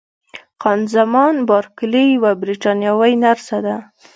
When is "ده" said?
3.65-3.75